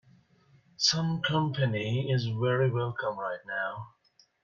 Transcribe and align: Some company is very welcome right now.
Some 0.77 1.21
company 1.21 2.09
is 2.11 2.25
very 2.25 2.71
welcome 2.71 3.19
right 3.19 3.37
now. 3.45 3.89